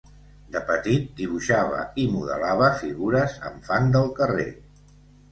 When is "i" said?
2.03-2.05